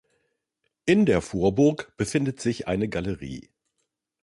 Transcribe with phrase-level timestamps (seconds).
[0.85, 3.51] In der Vorburg befindet sich eine Galerie.